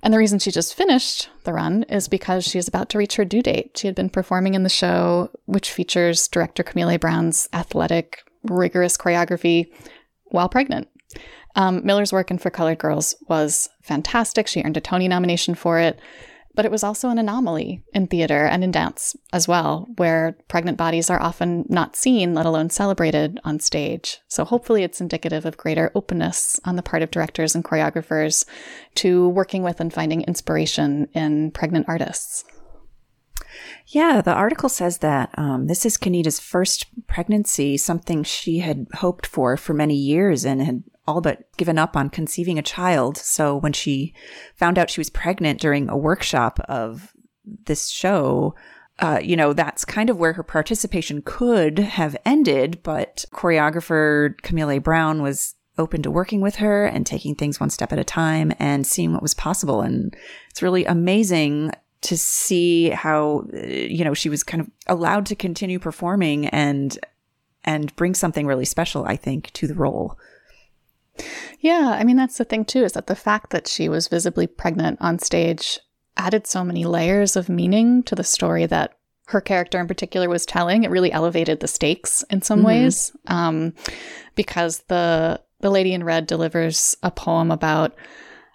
And 0.00 0.14
the 0.14 0.18
reason 0.18 0.38
she 0.38 0.52
just 0.52 0.74
finished 0.74 1.28
the 1.42 1.52
run 1.52 1.82
is 1.88 2.06
because 2.06 2.44
she 2.44 2.60
is 2.60 2.68
about 2.68 2.88
to 2.90 2.98
reach 2.98 3.16
her 3.16 3.24
due 3.24 3.42
date. 3.42 3.76
She 3.76 3.88
had 3.88 3.96
been 3.96 4.10
performing 4.10 4.54
in 4.54 4.62
the 4.62 4.68
show, 4.68 5.28
which 5.46 5.72
features 5.72 6.28
director 6.28 6.62
Camille 6.62 6.98
Brown's 6.98 7.48
athletic, 7.52 8.22
rigorous 8.44 8.96
choreography 8.96 9.72
while 10.26 10.48
pregnant. 10.48 10.86
Um, 11.56 11.84
Miller's 11.84 12.12
work 12.12 12.30
in 12.30 12.38
For 12.38 12.50
Colored 12.50 12.78
Girls 12.78 13.16
was 13.28 13.68
fantastic. 13.82 14.46
She 14.46 14.62
earned 14.62 14.76
a 14.76 14.80
Tony 14.80 15.08
nomination 15.08 15.54
for 15.54 15.80
it. 15.80 15.98
But 16.54 16.64
it 16.64 16.70
was 16.70 16.82
also 16.82 17.10
an 17.10 17.18
anomaly 17.18 17.82
in 17.92 18.06
theater 18.06 18.46
and 18.46 18.64
in 18.64 18.70
dance 18.70 19.14
as 19.30 19.46
well, 19.46 19.86
where 19.96 20.38
pregnant 20.48 20.78
bodies 20.78 21.10
are 21.10 21.20
often 21.20 21.66
not 21.68 21.96
seen, 21.96 22.32
let 22.32 22.46
alone 22.46 22.70
celebrated 22.70 23.38
on 23.44 23.60
stage. 23.60 24.20
So 24.28 24.42
hopefully 24.42 24.82
it's 24.82 25.00
indicative 25.00 25.44
of 25.44 25.58
greater 25.58 25.92
openness 25.94 26.58
on 26.64 26.76
the 26.76 26.82
part 26.82 27.02
of 27.02 27.10
directors 27.10 27.54
and 27.54 27.62
choreographers 27.62 28.46
to 28.96 29.28
working 29.28 29.62
with 29.64 29.80
and 29.80 29.92
finding 29.92 30.22
inspiration 30.22 31.08
in 31.12 31.50
pregnant 31.50 31.90
artists. 31.90 32.44
Yeah, 33.88 34.22
the 34.22 34.32
article 34.32 34.70
says 34.70 34.98
that 34.98 35.30
um, 35.34 35.66
this 35.66 35.84
is 35.84 35.98
Kenita's 35.98 36.40
first 36.40 36.86
pregnancy, 37.06 37.76
something 37.76 38.22
she 38.22 38.60
had 38.60 38.86
hoped 38.94 39.26
for 39.26 39.58
for 39.58 39.74
many 39.74 39.94
years 39.94 40.46
and 40.46 40.62
had 40.62 40.84
all 41.06 41.20
but 41.20 41.44
given 41.56 41.78
up 41.78 41.96
on 41.96 42.10
conceiving 42.10 42.58
a 42.58 42.62
child. 42.62 43.16
So 43.16 43.56
when 43.56 43.72
she 43.72 44.14
found 44.54 44.78
out 44.78 44.90
she 44.90 45.00
was 45.00 45.10
pregnant 45.10 45.60
during 45.60 45.88
a 45.88 45.96
workshop 45.96 46.60
of 46.68 47.12
this 47.64 47.88
show, 47.88 48.54
uh, 48.98 49.20
you 49.22 49.36
know, 49.36 49.52
that's 49.52 49.84
kind 49.84 50.10
of 50.10 50.18
where 50.18 50.32
her 50.32 50.42
participation 50.42 51.22
could 51.22 51.78
have 51.78 52.16
ended. 52.24 52.82
But 52.82 53.24
choreographer 53.32 54.40
Camille 54.42 54.80
Brown 54.80 55.22
was 55.22 55.54
open 55.78 56.02
to 56.02 56.10
working 56.10 56.40
with 56.40 56.56
her 56.56 56.86
and 56.86 57.06
taking 57.06 57.34
things 57.34 57.60
one 57.60 57.70
step 57.70 57.92
at 57.92 57.98
a 57.98 58.04
time 58.04 58.52
and 58.58 58.86
seeing 58.86 59.12
what 59.12 59.22
was 59.22 59.34
possible. 59.34 59.82
And 59.82 60.16
it's 60.50 60.62
really 60.62 60.86
amazing 60.86 61.72
to 62.02 62.16
see 62.16 62.90
how, 62.90 63.46
you 63.52 64.04
know, 64.04 64.14
she 64.14 64.28
was 64.28 64.42
kind 64.42 64.60
of 64.60 64.70
allowed 64.86 65.26
to 65.26 65.34
continue 65.34 65.78
performing 65.78 66.46
and 66.48 66.98
and 67.64 67.94
bring 67.96 68.14
something 68.14 68.46
really 68.46 68.64
special, 68.64 69.04
I 69.04 69.16
think, 69.16 69.50
to 69.54 69.66
the 69.66 69.74
role. 69.74 70.16
Yeah, 71.60 71.96
I 71.98 72.04
mean, 72.04 72.16
that's 72.16 72.38
the 72.38 72.44
thing 72.44 72.64
too, 72.64 72.84
is 72.84 72.92
that 72.92 73.06
the 73.06 73.16
fact 73.16 73.50
that 73.50 73.66
she 73.66 73.88
was 73.88 74.08
visibly 74.08 74.46
pregnant 74.46 74.98
on 75.00 75.18
stage 75.18 75.80
added 76.16 76.46
so 76.46 76.64
many 76.64 76.84
layers 76.84 77.36
of 77.36 77.48
meaning 77.48 78.02
to 78.04 78.14
the 78.14 78.24
story 78.24 78.66
that 78.66 78.96
her 79.28 79.40
character 79.40 79.80
in 79.80 79.88
particular 79.88 80.28
was 80.28 80.46
telling. 80.46 80.84
It 80.84 80.90
really 80.90 81.12
elevated 81.12 81.60
the 81.60 81.68
stakes 81.68 82.22
in 82.30 82.42
some 82.42 82.60
mm-hmm. 82.60 82.66
ways 82.66 83.12
um, 83.26 83.74
because 84.34 84.80
the 84.88 84.96
the 84.96 85.40
the 85.60 85.70
lady 85.70 85.94
in 85.94 86.04
red 86.04 86.26
delivers 86.26 86.96
a 87.02 87.10
poem 87.10 87.50
about 87.50 87.94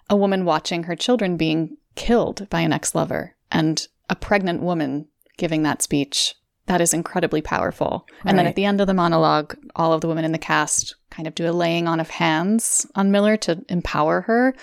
a 0.08 0.16
woman 0.16 0.44
watching 0.44 0.84
her 0.84 0.96
children 0.96 1.36
being 1.36 1.76
killed 1.94 2.48
by 2.48 2.60
an 2.60 2.72
ex 2.72 2.94
lover 2.94 3.34
and 3.50 3.88
a 4.08 4.16
pregnant 4.16 4.62
woman 4.62 5.08
giving 5.36 5.62
that 5.62 5.82
speech. 5.82 6.34
That 6.66 6.80
is 6.80 6.94
incredibly 6.94 7.42
powerful. 7.42 8.06
And 8.24 8.38
then 8.38 8.46
at 8.46 8.54
the 8.54 8.64
end 8.64 8.80
of 8.80 8.86
the 8.86 8.94
monologue, 8.94 9.56
all 9.74 9.92
of 9.92 10.00
the 10.00 10.08
women 10.08 10.24
in 10.24 10.32
the 10.32 10.38
cast 10.38 10.94
kind 11.10 11.26
of 11.26 11.34
do 11.34 11.48
a 11.48 11.52
laying 11.52 11.88
on 11.88 11.98
of 11.98 12.08
hands 12.08 12.86
on 12.94 13.10
Miller 13.10 13.36
to 13.38 13.64
empower 13.68 14.22
her. 14.22 14.54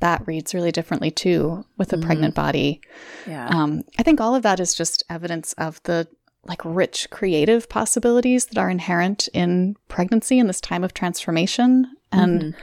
That 0.00 0.26
reads 0.26 0.54
really 0.54 0.72
differently 0.72 1.10
too 1.10 1.64
with 1.78 1.92
a 1.92 1.98
pregnant 1.98 2.34
body. 2.34 2.80
Yeah. 3.26 3.48
Um, 3.48 3.84
I 3.98 4.02
think 4.02 4.20
all 4.20 4.34
of 4.34 4.42
that 4.42 4.60
is 4.60 4.74
just 4.74 5.04
evidence 5.08 5.52
of 5.54 5.80
the 5.84 6.08
like 6.44 6.60
rich 6.64 7.08
creative 7.10 7.68
possibilities 7.68 8.46
that 8.46 8.58
are 8.58 8.70
inherent 8.70 9.28
in 9.32 9.76
pregnancy 9.88 10.38
in 10.38 10.48
this 10.48 10.60
time 10.60 10.84
of 10.84 10.94
transformation. 10.94 11.86
And 12.12 12.54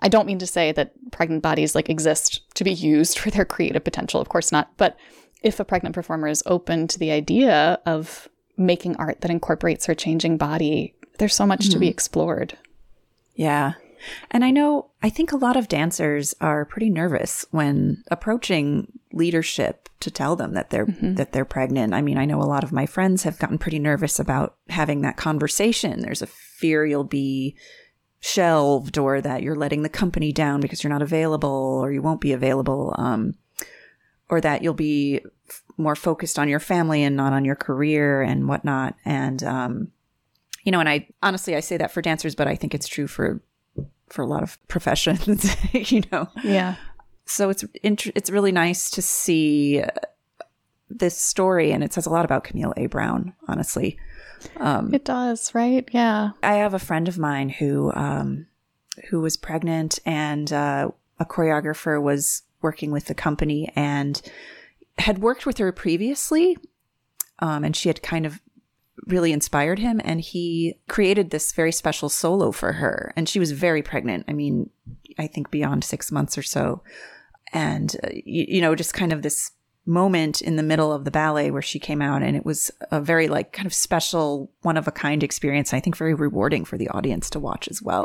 I 0.00 0.08
don't 0.08 0.26
mean 0.26 0.38
to 0.38 0.46
say 0.46 0.72
that 0.72 0.92
pregnant 1.10 1.42
bodies 1.42 1.74
like 1.74 1.88
exist 1.88 2.42
to 2.54 2.64
be 2.64 2.72
used 2.72 3.18
for 3.18 3.30
their 3.30 3.44
creative 3.44 3.84
potential, 3.84 4.20
of 4.20 4.28
course 4.28 4.52
not. 4.52 4.70
But 4.76 4.96
if 5.42 5.60
a 5.60 5.64
pregnant 5.64 5.94
performer 5.94 6.28
is 6.28 6.42
open 6.46 6.88
to 6.88 6.98
the 6.98 7.10
idea 7.10 7.78
of 7.86 8.28
making 8.56 8.96
art 8.96 9.20
that 9.20 9.30
incorporates 9.30 9.86
her 9.86 9.94
changing 9.94 10.36
body, 10.36 10.94
there's 11.18 11.34
so 11.34 11.46
much 11.46 11.70
to 11.70 11.78
be 11.78 11.88
explored. 11.88 12.56
Yeah. 13.34 13.74
And 14.30 14.44
I 14.44 14.50
know, 14.50 14.90
I 15.02 15.10
think 15.10 15.32
a 15.32 15.36
lot 15.36 15.56
of 15.56 15.68
dancers 15.68 16.34
are 16.40 16.64
pretty 16.64 16.90
nervous 16.90 17.44
when 17.50 18.04
approaching 18.10 18.92
leadership 19.12 19.88
to 20.00 20.10
tell 20.10 20.36
them 20.36 20.54
that 20.54 20.70
they're 20.70 20.86
that 21.00 21.32
they're 21.32 21.44
pregnant. 21.44 21.92
I 21.92 22.02
mean, 22.02 22.18
I 22.18 22.24
know 22.24 22.40
a 22.40 22.44
lot 22.44 22.62
of 22.62 22.70
my 22.70 22.86
friends 22.86 23.24
have 23.24 23.38
gotten 23.38 23.58
pretty 23.58 23.80
nervous 23.80 24.20
about 24.20 24.56
having 24.68 25.02
that 25.02 25.16
conversation. 25.16 26.00
There's 26.00 26.22
a 26.22 26.28
fear 26.28 26.86
you'll 26.86 27.02
be 27.02 27.56
shelved 28.20 28.98
or 28.98 29.20
that 29.20 29.42
you're 29.42 29.56
letting 29.56 29.82
the 29.82 29.88
company 29.88 30.32
down 30.32 30.60
because 30.60 30.82
you're 30.82 30.92
not 30.92 31.02
available 31.02 31.80
or 31.82 31.92
you 31.92 32.02
won't 32.02 32.20
be 32.20 32.32
available 32.32 32.92
um 32.98 33.34
or 34.30 34.40
that 34.40 34.62
you'll 34.62 34.74
be 34.74 35.20
f- 35.48 35.62
more 35.76 35.96
focused 35.96 36.38
on 36.38 36.48
your 36.48 36.60
family 36.60 37.02
and 37.02 37.16
not 37.16 37.32
on 37.32 37.44
your 37.44 37.56
career 37.56 38.22
and 38.22 38.48
whatnot 38.48 38.94
and 39.04 39.42
um 39.42 39.88
you 40.64 40.72
know 40.72 40.80
and 40.80 40.88
i 40.88 41.06
honestly 41.22 41.54
i 41.56 41.60
say 41.60 41.76
that 41.76 41.90
for 41.90 42.02
dancers 42.02 42.34
but 42.34 42.46
i 42.48 42.54
think 42.54 42.74
it's 42.74 42.88
true 42.88 43.06
for 43.06 43.40
for 44.08 44.22
a 44.22 44.26
lot 44.26 44.42
of 44.42 44.58
professions 44.68 45.46
you 45.92 46.02
know 46.12 46.28
Yeah. 46.44 46.74
so 47.24 47.48
it's 47.50 47.64
int- 47.82 48.12
it's 48.14 48.30
really 48.30 48.52
nice 48.52 48.90
to 48.90 49.02
see 49.02 49.82
this 50.90 51.16
story 51.18 51.70
and 51.72 51.84
it 51.84 51.92
says 51.92 52.06
a 52.06 52.10
lot 52.10 52.24
about 52.24 52.44
camille 52.44 52.72
a 52.76 52.86
brown 52.86 53.32
honestly 53.46 53.98
It 54.60 55.04
does, 55.04 55.52
right? 55.52 55.88
Yeah. 55.92 56.30
I 56.44 56.54
have 56.54 56.72
a 56.72 56.78
friend 56.78 57.08
of 57.08 57.18
mine 57.18 57.48
who 57.48 57.92
um, 57.94 58.46
who 59.10 59.20
was 59.20 59.36
pregnant, 59.36 59.98
and 60.06 60.52
uh, 60.52 60.90
a 61.18 61.24
choreographer 61.26 62.00
was 62.00 62.42
working 62.62 62.90
with 62.90 63.06
the 63.06 63.14
company 63.14 63.70
and 63.74 64.20
had 64.98 65.18
worked 65.18 65.46
with 65.46 65.58
her 65.58 65.72
previously, 65.72 66.56
um, 67.38 67.64
and 67.64 67.76
she 67.76 67.88
had 67.88 68.02
kind 68.02 68.26
of 68.26 68.40
really 69.06 69.32
inspired 69.32 69.78
him, 69.78 70.00
and 70.04 70.20
he 70.20 70.78
created 70.88 71.30
this 71.30 71.52
very 71.52 71.72
special 71.72 72.08
solo 72.08 72.50
for 72.50 72.74
her, 72.74 73.12
and 73.16 73.28
she 73.28 73.38
was 73.38 73.52
very 73.52 73.82
pregnant. 73.82 74.24
I 74.28 74.32
mean, 74.32 74.70
I 75.18 75.26
think 75.26 75.50
beyond 75.50 75.84
six 75.84 76.10
months 76.10 76.36
or 76.36 76.42
so, 76.42 76.82
and 77.52 77.94
uh, 78.02 78.08
you, 78.12 78.46
you 78.48 78.60
know, 78.60 78.74
just 78.74 78.94
kind 78.94 79.12
of 79.12 79.22
this 79.22 79.52
moment 79.86 80.42
in 80.42 80.56
the 80.56 80.62
middle 80.62 80.92
of 80.92 81.04
the 81.04 81.10
ballet 81.10 81.50
where 81.50 81.62
she 81.62 81.78
came 81.78 82.02
out 82.02 82.22
and 82.22 82.36
it 82.36 82.44
was 82.44 82.70
a 82.90 83.00
very 83.00 83.26
like 83.26 83.54
kind 83.54 83.64
of 83.64 83.72
special 83.72 84.50
one 84.60 84.76
of 84.76 84.86
a 84.86 84.92
kind 84.92 85.22
experience 85.22 85.72
i 85.72 85.80
think 85.80 85.96
very 85.96 86.12
rewarding 86.12 86.62
for 86.62 86.76
the 86.76 86.88
audience 86.88 87.30
to 87.30 87.40
watch 87.40 87.66
as 87.68 87.80
well. 87.80 88.04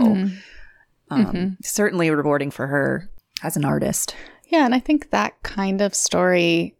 Um, 1.09 1.57
certainly 1.61 2.09
rewarding 2.09 2.51
for 2.51 2.67
her 2.67 3.09
as 3.43 3.57
an 3.57 3.65
artist 3.65 4.15
Yeah, 4.47 4.65
and 4.65 4.75
I 4.75 4.79
think 4.79 5.09
that 5.09 5.41
kind 5.43 5.81
of 5.81 5.95
story 5.95 6.75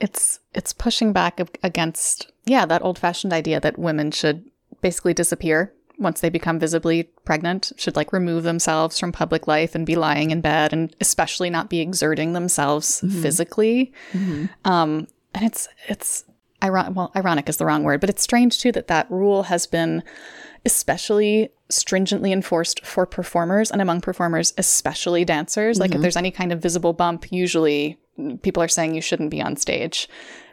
it's 0.00 0.40
it's 0.52 0.72
pushing 0.72 1.12
back 1.12 1.40
against 1.62 2.32
yeah, 2.44 2.66
that 2.66 2.82
old-fashioned 2.82 3.32
idea 3.32 3.60
that 3.60 3.78
women 3.78 4.10
should 4.10 4.44
basically 4.80 5.14
disappear 5.14 5.72
once 5.98 6.20
they 6.20 6.28
become 6.30 6.58
visibly 6.58 7.04
pregnant, 7.24 7.70
should 7.76 7.94
like 7.94 8.12
remove 8.12 8.42
themselves 8.42 8.98
from 8.98 9.12
public 9.12 9.46
life 9.46 9.76
and 9.76 9.86
be 9.86 9.94
lying 9.94 10.32
in 10.32 10.40
bed 10.40 10.72
and 10.72 10.96
especially 11.00 11.50
not 11.50 11.70
be 11.70 11.78
exerting 11.80 12.32
themselves 12.32 13.00
physically. 13.22 13.92
Um 14.64 15.06
and 15.34 15.44
it's 15.44 15.68
it's 15.88 16.24
iron- 16.60 16.94
well, 16.94 17.12
ironic 17.14 17.48
is 17.48 17.58
the 17.58 17.66
wrong 17.66 17.84
word, 17.84 18.00
but 18.00 18.10
it's 18.10 18.22
strange 18.22 18.58
too 18.58 18.72
that 18.72 18.88
that 18.88 19.10
rule 19.10 19.44
has 19.44 19.66
been 19.66 20.02
especially 20.64 21.50
stringently 21.68 22.32
enforced 22.32 22.84
for 22.84 23.06
performers 23.06 23.70
and 23.70 23.80
among 23.80 24.00
performers, 24.00 24.52
especially 24.58 25.24
dancers. 25.24 25.78
Like 25.78 25.94
if 25.94 26.00
there's 26.00 26.16
any 26.16 26.30
kind 26.30 26.52
of 26.52 26.60
visible 26.60 26.92
bump, 26.92 27.32
usually 27.32 27.98
people 28.42 28.62
are 28.62 28.68
saying 28.68 28.94
you 28.94 29.00
shouldn't 29.00 29.30
be 29.30 29.42
on 29.42 29.56
stage. 29.56 30.08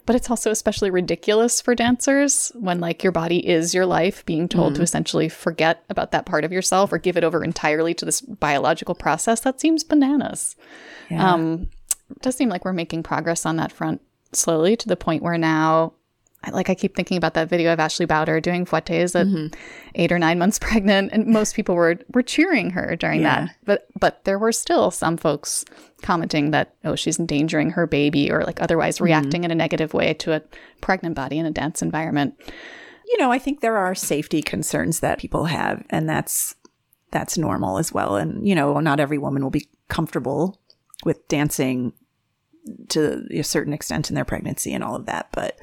But 0.06 0.16
it's 0.16 0.30
also 0.30 0.50
especially 0.50 0.90
ridiculous 0.90 1.62
for 1.62 1.76
dancers 1.76 2.52
when 2.56 2.80
like 2.80 3.04
your 3.04 3.12
body 3.12 3.48
is 3.48 3.76
your 3.76 3.86
life, 3.86 4.26
being 4.26 4.48
told 4.48 4.74
to 4.76 4.82
essentially 4.82 5.30
forget 5.30 5.84
about 5.90 6.12
that 6.12 6.26
part 6.26 6.44
of 6.44 6.52
yourself 6.52 6.92
or 6.92 6.98
give 6.98 7.16
it 7.16 7.24
over 7.24 7.44
entirely 7.44 7.94
to 7.94 8.06
this 8.06 8.22
biological 8.22 8.96
process. 8.96 9.42
That 9.42 9.62
seems 9.62 9.84
bananas. 9.84 10.56
yeah 11.12 11.34
Um, 11.34 11.70
it 12.10 12.22
does 12.22 12.36
seem 12.36 12.50
like 12.50 12.66
we're 12.66 12.74
making 12.74 13.04
progress 13.04 13.46
on 13.46 13.58
that 13.58 13.72
front 13.72 14.02
slowly 14.34 14.76
to 14.78 14.88
the 14.88 14.96
point 14.96 15.22
where 15.22 15.38
now, 15.38 15.94
I- 16.44 16.52
like 16.52 16.70
I 16.70 16.76
keep 16.76 16.96
thinking 16.96 17.18
about 17.18 17.34
that 17.34 17.50
video 17.50 17.74
of 17.74 17.80
Ashley 17.80 18.06
Bouder 18.06 18.40
doing 18.40 18.66
fouettes 18.66 19.16
at 19.16 19.28
mm-hmm. 19.28 19.54
eight 19.96 20.12
or 20.12 20.20
nine 20.20 20.40
months 20.40 20.60
pregnant, 20.62 21.12
and 21.12 21.28
most 21.28 21.56
people 21.56 21.76
were 21.76 22.00
were 22.14 22.22
cheering 22.24 22.72
her 22.72 22.96
during 22.96 23.22
Yeah. 23.22 23.46
that. 23.46 23.56
But 23.66 23.88
but 24.00 24.24
there 24.24 24.40
were 24.40 24.52
still 24.52 24.92
some 24.92 25.18
folks 25.18 25.66
commenting 26.02 26.52
that 26.52 26.74
oh 26.86 26.96
she's 26.96 27.20
endangering 27.20 27.72
her 27.72 27.86
baby 27.86 28.32
or 28.32 28.44
like 28.44 28.62
otherwise 28.62 28.96
mm-hmm. 28.96 29.06
reacting 29.06 29.44
in 29.44 29.52
a 29.52 29.56
negative 29.56 29.94
way 29.94 30.14
to 30.14 30.34
a 30.34 30.42
pregnant 30.82 31.16
body 31.16 31.38
in 31.38 31.46
a 31.46 31.52
dance 31.52 31.82
environment. 31.82 32.36
you 33.10 33.18
know 33.18 33.32
i 33.32 33.40
think 33.40 33.60
there 33.60 33.76
are 33.76 33.96
safety 33.96 34.42
concerns 34.42 35.00
that 35.00 35.20
people 35.20 35.46
have 35.46 35.84
and 35.90 36.08
that's 36.08 36.56
that's 37.12 37.38
normal 37.38 37.78
as 37.80 37.92
well 37.92 38.16
and 38.16 38.48
you 38.48 38.54
know 38.56 38.80
not 38.80 39.00
every 39.00 39.18
woman 39.18 39.44
will 39.44 39.50
be 39.50 39.68
comfortable 39.88 40.62
with 41.04 41.28
dancing 41.28 41.92
to 42.88 43.26
a 43.32 43.42
certain 43.42 43.74
extent 43.74 44.10
in 44.10 44.16
their 44.16 44.26
pregnancy 44.26 44.72
and 44.74 44.84
all 44.84 44.96
of 44.96 45.06
that 45.08 45.28
but 45.34 45.58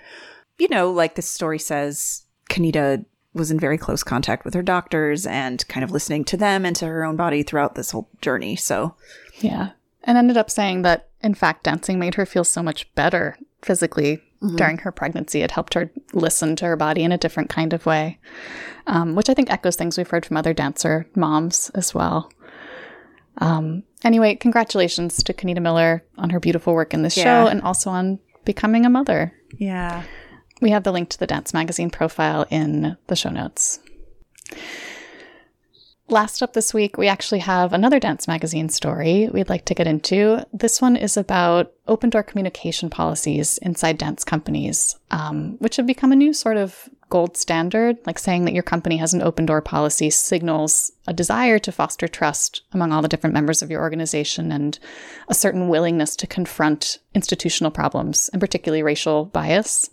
you 0.59 0.69
know 0.69 0.91
like 0.91 1.15
this 1.15 1.29
story 1.29 1.59
says 1.59 2.25
kenita 2.51 3.05
was 3.35 3.51
in 3.51 3.61
very 3.61 3.77
close 3.77 4.03
contact 4.03 4.45
with 4.45 4.55
her 4.55 4.63
doctors 4.63 5.27
and 5.27 5.67
kind 5.69 5.85
of 5.85 5.91
listening 5.91 6.25
to 6.25 6.37
them 6.37 6.65
and 6.65 6.75
to 6.77 6.87
her 6.87 7.05
own 7.05 7.17
body 7.17 7.43
throughout 7.43 7.75
this 7.75 7.91
whole 7.91 8.09
journey 8.23 8.57
so 8.57 8.95
Yeah. 9.41 9.71
And 10.05 10.17
ended 10.17 10.37
up 10.37 10.51
saying 10.53 10.83
that, 10.83 11.09
in 11.21 11.35
fact, 11.35 11.65
dancing 11.65 11.99
made 11.99 12.15
her 12.15 12.25
feel 12.25 12.45
so 12.45 12.63
much 12.63 12.95
better 12.95 13.37
physically 13.63 14.23
during 14.55 14.79
her 14.79 14.93
pregnancy. 14.93 15.43
It 15.43 15.51
helped 15.51 15.75
her 15.75 15.91
listen 16.13 16.55
to 16.57 16.65
her 16.67 16.77
body 16.77 17.03
in 17.03 17.11
a 17.11 17.19
different 17.19 17.51
kind 17.51 17.73
of 17.73 17.87
way, 17.87 18.21
um, 18.87 19.17
which 19.17 19.29
I 19.29 19.35
think 19.35 19.51
echoes 19.51 19.75
things 19.75 19.99
we've 19.99 20.09
heard 20.09 20.25
from 20.25 20.37
other 20.37 20.55
dancer 20.55 21.09
moms 21.17 21.71
as 21.75 21.93
well. 21.93 22.31
Um, 23.39 23.83
anyway, 24.05 24.37
congratulations 24.37 25.23
to 25.25 25.35
Kenita 25.35 25.61
Miller 25.61 26.05
on 26.17 26.31
her 26.31 26.41
beautiful 26.41 26.73
work 26.73 26.95
in 26.95 27.03
this 27.03 27.17
Yeah. 27.17 27.25
show 27.45 27.51
and 27.51 27.61
also 27.63 27.91
on 27.91 28.21
becoming 28.45 28.87
a 28.87 28.91
mother. 28.91 29.33
yeah 29.59 30.03
We 30.61 30.71
have 30.71 30.85
the 30.85 30.93
link 30.93 31.11
to 31.11 31.19
the 31.19 31.27
Dance 31.27 31.53
Magazine 31.53 31.91
profile 31.91 32.47
in 32.51 32.97
the 33.09 33.17
show 33.17 33.31
notes. 33.31 33.81
Last 36.09 36.41
up 36.41 36.53
this 36.53 36.73
week, 36.73 36.97
we 36.97 37.09
actually 37.09 37.41
have 37.41 37.73
another 37.73 37.99
Dance 37.99 38.29
Magazine 38.29 38.69
story 38.69 39.29
we'd 39.33 39.49
like 39.49 39.65
to 39.65 39.75
get 39.75 39.89
into. 39.89 40.47
This 40.53 40.81
one 40.81 40.95
is 40.95 41.17
about 41.17 41.73
open 41.89 42.11
door 42.11 42.23
communication 42.23 42.89
policies 42.89 43.59
inside 43.59 43.99
dance 43.99 44.23
companies, 44.23 44.97
um, 45.11 45.57
which 45.59 45.77
have 45.77 45.87
become 45.87 46.13
a 46.13 46.17
new 46.17 46.33
sort 46.33 46.59
of 46.59 46.89
gold 47.11 47.37
standard. 47.37 47.99
Like 48.07 48.21
saying 48.21 48.45
that 48.45 48.55
your 48.55 48.63
company 48.63 48.99
has 48.99 49.15
an 49.15 49.23
open 49.23 49.47
door 49.47 49.61
policy 49.61 50.09
signals 50.11 50.93
a 51.09 51.13
desire 51.13 51.59
to 51.59 51.73
foster 51.73 52.07
trust 52.07 52.63
among 52.71 52.93
all 52.93 53.03
the 53.03 53.09
different 53.09 53.35
members 53.35 53.61
of 53.61 53.71
your 53.71 53.81
organization 53.81 54.53
and 54.53 54.79
a 55.27 55.35
certain 55.35 55.69
willingness 55.69 56.15
to 56.17 56.29
confront 56.29 57.01
institutional 57.17 57.73
problems, 57.73 58.31
and 58.33 58.41
particularly 58.41 58.85
racial 58.85 59.25
bias. 59.25 59.91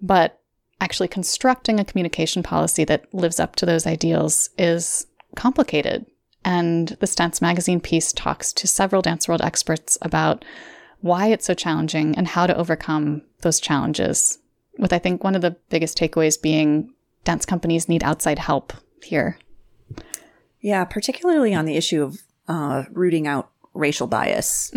But 0.00 0.40
actually 0.80 1.08
constructing 1.08 1.78
a 1.78 1.84
communication 1.84 2.42
policy 2.42 2.84
that 2.84 3.12
lives 3.12 3.38
up 3.38 3.56
to 3.56 3.66
those 3.66 3.86
ideals 3.86 4.50
is 4.56 5.06
complicated. 5.36 6.06
And 6.44 6.96
this 7.00 7.14
Dance 7.14 7.42
Magazine 7.42 7.80
piece 7.80 8.12
talks 8.12 8.52
to 8.54 8.66
several 8.66 9.02
dance 9.02 9.28
world 9.28 9.42
experts 9.42 9.98
about 10.00 10.44
why 11.00 11.26
it's 11.26 11.46
so 11.46 11.54
challenging 11.54 12.16
and 12.16 12.28
how 12.28 12.46
to 12.46 12.56
overcome 12.56 13.22
those 13.42 13.60
challenges. 13.60 14.38
With 14.78 14.92
I 14.92 14.98
think 14.98 15.22
one 15.22 15.34
of 15.34 15.42
the 15.42 15.56
biggest 15.68 15.98
takeaways 15.98 16.40
being 16.40 16.94
dance 17.24 17.44
companies 17.44 17.88
need 17.88 18.02
outside 18.02 18.38
help 18.38 18.72
here. 19.02 19.38
Yeah, 20.60 20.84
particularly 20.84 21.54
on 21.54 21.64
the 21.66 21.76
issue 21.76 22.02
of 22.02 22.22
uh, 22.48 22.84
rooting 22.90 23.26
out 23.26 23.50
racial 23.74 24.06
bias. 24.06 24.70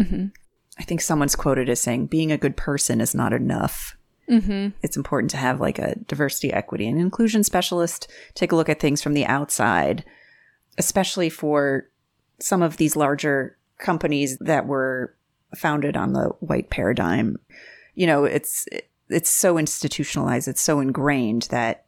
I 0.77 0.83
think 0.83 1.01
someone's 1.01 1.35
quoted 1.35 1.69
as 1.69 1.79
saying, 1.79 2.07
being 2.07 2.31
a 2.31 2.37
good 2.37 2.57
person 2.57 2.99
is 2.99 3.13
not 3.13 3.31
enough. 3.33 3.95
Mm-hmm. 4.29 4.69
It's 4.81 4.97
important 4.97 5.31
to 5.31 5.37
have 5.37 5.59
like 5.59 5.79
a 5.79 5.95
diversity, 6.07 6.53
equity, 6.53 6.87
and 6.87 6.99
inclusion 6.99 7.43
specialist 7.43 8.09
take 8.35 8.51
a 8.51 8.55
look 8.55 8.69
at 8.69 8.79
things 8.79 9.01
from 9.01 9.13
the 9.13 9.25
outside 9.25 10.05
especially 10.77 11.29
for 11.29 11.89
some 12.39 12.61
of 12.61 12.77
these 12.77 12.95
larger 12.95 13.57
companies 13.77 14.37
that 14.39 14.65
were 14.65 15.15
founded 15.55 15.95
on 15.95 16.13
the 16.13 16.29
white 16.39 16.69
paradigm. 16.69 17.37
You 17.95 18.07
know, 18.07 18.23
it's 18.25 18.65
it's 19.09 19.29
so 19.29 19.57
institutionalized, 19.57 20.47
it's 20.47 20.61
so 20.61 20.79
ingrained 20.79 21.43
that 21.51 21.85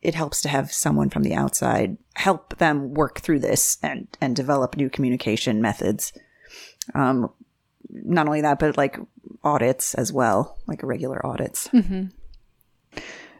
it 0.00 0.14
helps 0.14 0.40
to 0.42 0.48
have 0.48 0.72
someone 0.72 1.10
from 1.10 1.22
the 1.22 1.34
outside 1.34 1.96
help 2.14 2.58
them 2.58 2.94
work 2.94 3.20
through 3.20 3.40
this 3.40 3.78
and 3.82 4.08
and 4.20 4.34
develop 4.34 4.76
new 4.76 4.90
communication 4.90 5.60
methods. 5.60 6.12
Um, 6.94 7.30
not 7.90 8.26
only 8.26 8.40
that, 8.40 8.58
but 8.58 8.76
like 8.76 8.98
audits 9.44 9.94
as 9.94 10.12
well, 10.12 10.58
like 10.66 10.82
regular 10.82 11.24
audits. 11.24 11.68
Mm-hmm. 11.68 12.06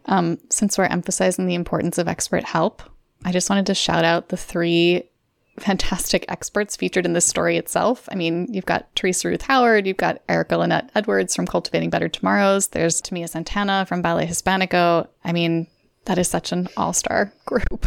Um, 0.07 0.39
since 0.51 0.77
we're 0.77 0.85
emphasizing 0.85 1.47
the 1.47 1.55
importance 1.55 1.99
of 1.99 2.09
expert 2.09 2.45
help, 2.45 2.83
I 3.25 3.33
just 3.33 3.49
wanted 3.49 3.67
to 3.67 3.75
shout 3.75 4.05
out 4.05 4.29
the 4.29 4.37
three 4.37 5.05
fantastic 5.59 6.25
experts 6.29 6.77
featured 6.77 7.05
in 7.05 7.13
this 7.13 7.27
story 7.27 7.57
itself. 7.57 8.09
I 8.11 8.15
mean, 8.15 8.47
you've 8.51 8.67
got 8.67 8.95
Theresa 8.97 9.29
Ruth 9.29 9.43
Howard, 9.43 9.87
you've 9.87 9.97
got 9.97 10.23
Erica 10.29 10.57
Lynette 10.57 10.91
Edwards 10.95 11.37
from 11.37 11.47
Cultivating 11.47 11.91
Better 11.91 12.09
Tomorrows, 12.09 12.69
there's 12.69 13.01
Tamia 13.01 13.29
Santana 13.29 13.87
from 13.87 14.03
Ballet 14.03 14.27
Hispanico. 14.27 15.09
I 15.25 15.33
mean, 15.33 15.67
that 16.07 16.19
is 16.19 16.29
such 16.29 16.53
an 16.53 16.69
all 16.77 16.93
star 16.93 17.33
group. 17.45 17.87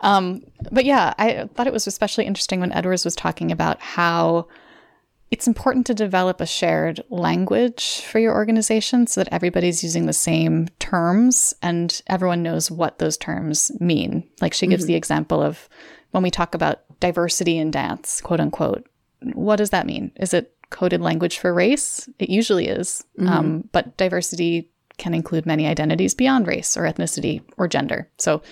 Um, 0.00 0.42
but 0.70 0.84
yeah, 0.84 1.14
I 1.18 1.48
thought 1.54 1.66
it 1.66 1.72
was 1.72 1.86
especially 1.86 2.24
interesting 2.24 2.60
when 2.60 2.72
Edwards 2.72 3.04
was 3.04 3.14
talking 3.14 3.52
about 3.52 3.80
how 3.80 4.48
it's 5.32 5.48
important 5.48 5.86
to 5.86 5.94
develop 5.94 6.42
a 6.42 6.46
shared 6.46 7.02
language 7.08 8.02
for 8.02 8.18
your 8.18 8.34
organization 8.34 9.06
so 9.06 9.24
that 9.24 9.32
everybody's 9.32 9.82
using 9.82 10.04
the 10.04 10.12
same 10.12 10.68
terms 10.78 11.54
and 11.62 12.02
everyone 12.06 12.42
knows 12.42 12.70
what 12.70 12.98
those 12.98 13.16
terms 13.16 13.72
mean. 13.80 14.28
Like 14.42 14.52
she 14.52 14.66
gives 14.66 14.84
mm-hmm. 14.84 14.88
the 14.88 14.96
example 14.96 15.42
of 15.42 15.70
when 16.10 16.22
we 16.22 16.30
talk 16.30 16.54
about 16.54 16.82
diversity 17.00 17.56
in 17.56 17.70
dance, 17.70 18.20
quote 18.20 18.40
unquote, 18.40 18.86
what 19.32 19.56
does 19.56 19.70
that 19.70 19.86
mean? 19.86 20.12
Is 20.16 20.34
it 20.34 20.54
coded 20.68 21.00
language 21.00 21.38
for 21.38 21.54
race? 21.54 22.10
It 22.18 22.28
usually 22.28 22.68
is. 22.68 23.02
Mm-hmm. 23.18 23.28
Um, 23.32 23.68
but 23.72 23.96
diversity 23.96 24.68
can 24.98 25.14
include 25.14 25.46
many 25.46 25.66
identities 25.66 26.14
beyond 26.14 26.46
race 26.46 26.76
or 26.76 26.82
ethnicity 26.82 27.42
or 27.56 27.68
gender. 27.68 28.06
So 28.18 28.42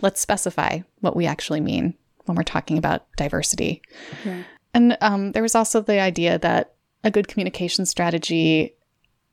let's 0.00 0.22
specify 0.22 0.80
what 1.00 1.14
we 1.14 1.26
actually 1.26 1.60
mean 1.60 1.92
when 2.24 2.34
we're 2.34 2.44
talking 2.44 2.78
about 2.78 3.04
diversity. 3.18 3.82
Okay. 4.22 4.42
And 4.74 4.96
um, 5.00 5.32
there 5.32 5.42
was 5.42 5.54
also 5.54 5.80
the 5.80 6.00
idea 6.00 6.38
that 6.38 6.74
a 7.02 7.10
good 7.10 7.28
communication 7.28 7.86
strategy 7.86 8.74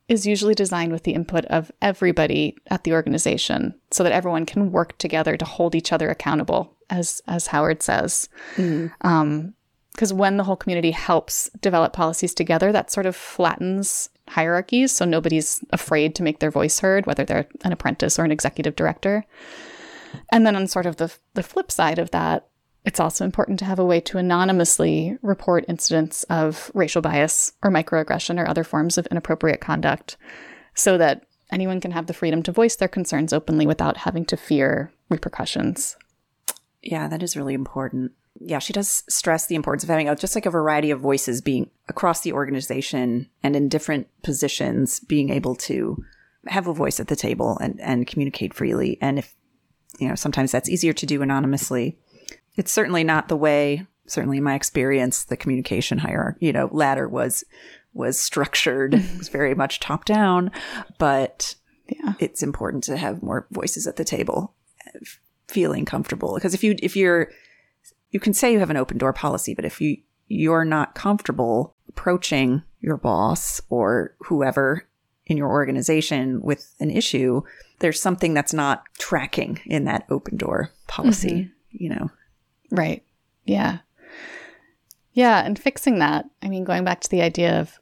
is 0.08 0.26
usually 0.26 0.54
designed 0.54 0.90
with 0.90 1.02
the 1.02 1.12
input 1.12 1.44
of 1.46 1.70
everybody 1.82 2.56
at 2.68 2.84
the 2.84 2.94
organization 2.94 3.74
so 3.90 4.02
that 4.02 4.12
everyone 4.12 4.46
can 4.46 4.72
work 4.72 4.96
together 4.98 5.36
to 5.36 5.44
hold 5.44 5.74
each 5.74 5.92
other 5.92 6.08
accountable, 6.08 6.74
as, 6.88 7.20
as 7.28 7.48
Howard 7.48 7.82
says. 7.82 8.28
Mm. 8.56 8.90
Um, 9.02 9.54
because 9.92 10.12
when 10.12 10.36
the 10.36 10.44
whole 10.44 10.54
community 10.54 10.92
helps 10.92 11.50
develop 11.60 11.92
policies 11.92 12.32
together, 12.32 12.70
that 12.70 12.92
sort 12.92 13.04
of 13.04 13.16
flattens 13.16 14.10
hierarchies. 14.28 14.92
So 14.92 15.04
nobody's 15.04 15.60
afraid 15.70 16.14
to 16.14 16.22
make 16.22 16.38
their 16.38 16.52
voice 16.52 16.78
heard, 16.78 17.04
whether 17.04 17.24
they're 17.24 17.48
an 17.64 17.72
apprentice 17.72 18.16
or 18.16 18.24
an 18.24 18.30
executive 18.30 18.76
director. 18.76 19.24
And 20.30 20.46
then 20.46 20.54
on 20.54 20.68
sort 20.68 20.86
of 20.86 20.96
the, 20.96 21.12
the 21.34 21.42
flip 21.42 21.72
side 21.72 21.98
of 21.98 22.12
that, 22.12 22.46
it's 22.84 23.00
also 23.00 23.24
important 23.24 23.58
to 23.58 23.64
have 23.64 23.78
a 23.78 23.84
way 23.84 24.00
to 24.00 24.18
anonymously 24.18 25.18
report 25.22 25.64
incidents 25.68 26.22
of 26.24 26.70
racial 26.74 27.02
bias 27.02 27.52
or 27.62 27.70
microaggression 27.70 28.40
or 28.40 28.48
other 28.48 28.64
forms 28.64 28.96
of 28.96 29.06
inappropriate 29.08 29.60
conduct 29.60 30.16
so 30.74 30.96
that 30.96 31.26
anyone 31.50 31.80
can 31.80 31.90
have 31.90 32.06
the 32.06 32.14
freedom 32.14 32.42
to 32.42 32.52
voice 32.52 32.76
their 32.76 32.88
concerns 32.88 33.32
openly 33.32 33.66
without 33.66 33.98
having 33.98 34.24
to 34.26 34.36
fear 34.36 34.92
repercussions. 35.08 35.96
Yeah, 36.82 37.08
that 37.08 37.22
is 37.22 37.36
really 37.36 37.54
important. 37.54 38.12
Yeah, 38.40 38.60
she 38.60 38.72
does 38.72 39.02
stress 39.08 39.46
the 39.46 39.56
importance 39.56 39.82
of 39.82 39.88
having 39.88 40.08
a, 40.08 40.14
just 40.14 40.34
like 40.34 40.46
a 40.46 40.50
variety 40.50 40.90
of 40.90 41.00
voices 41.00 41.40
being 41.40 41.70
across 41.88 42.20
the 42.20 42.32
organization 42.32 43.28
and 43.42 43.56
in 43.56 43.68
different 43.68 44.06
positions, 44.22 45.00
being 45.00 45.30
able 45.30 45.56
to 45.56 46.02
have 46.46 46.68
a 46.68 46.74
voice 46.74 47.00
at 47.00 47.08
the 47.08 47.16
table 47.16 47.58
and, 47.58 47.80
and 47.80 48.06
communicate 48.06 48.54
freely. 48.54 48.96
And 49.00 49.18
if, 49.18 49.34
you 49.98 50.08
know, 50.08 50.14
sometimes 50.14 50.52
that's 50.52 50.68
easier 50.68 50.92
to 50.92 51.06
do 51.06 51.20
anonymously 51.20 51.98
it's 52.58 52.72
certainly 52.72 53.04
not 53.04 53.28
the 53.28 53.36
way, 53.36 53.86
certainly 54.06 54.38
in 54.38 54.44
my 54.44 54.56
experience, 54.56 55.24
the 55.24 55.36
communication 55.36 55.98
hierarchy, 55.98 56.46
you 56.46 56.52
know, 56.52 56.68
ladder 56.72 57.08
was 57.08 57.44
was 57.94 58.20
structured. 58.20 58.94
it 58.94 59.18
was 59.18 59.28
very 59.28 59.54
much 59.54 59.80
top 59.80 60.04
down, 60.04 60.50
but 60.98 61.54
yeah. 61.88 62.14
it's 62.18 62.42
important 62.42 62.84
to 62.84 62.96
have 62.96 63.22
more 63.22 63.46
voices 63.50 63.86
at 63.86 63.96
the 63.96 64.04
table, 64.04 64.54
feeling 65.46 65.84
comfortable. 65.84 66.34
Because 66.34 66.52
if 66.52 66.64
you 66.64 66.74
if 66.82 66.96
you're 66.96 67.30
you 68.10 68.18
can 68.18 68.34
say 68.34 68.52
you 68.52 68.58
have 68.58 68.70
an 68.70 68.76
open 68.76 68.98
door 68.98 69.12
policy, 69.12 69.54
but 69.54 69.64
if 69.64 69.80
you 69.80 69.96
you're 70.26 70.64
not 70.64 70.96
comfortable 70.96 71.76
approaching 71.88 72.62
your 72.80 72.96
boss 72.96 73.60
or 73.70 74.16
whoever 74.18 74.84
in 75.26 75.36
your 75.36 75.48
organization 75.48 76.42
with 76.42 76.74
an 76.80 76.90
issue, 76.90 77.42
there's 77.78 78.00
something 78.00 78.34
that's 78.34 78.52
not 78.52 78.82
tracking 78.98 79.60
in 79.64 79.84
that 79.84 80.06
open 80.10 80.36
door 80.36 80.70
policy, 80.88 81.30
mm-hmm. 81.30 81.50
you 81.70 81.90
know. 81.90 82.10
Right. 82.70 83.02
Yeah. 83.44 83.78
Yeah. 85.12 85.44
And 85.44 85.58
fixing 85.58 85.98
that, 85.98 86.26
I 86.42 86.48
mean, 86.48 86.64
going 86.64 86.84
back 86.84 87.00
to 87.00 87.10
the 87.10 87.22
idea 87.22 87.60
of 87.60 87.78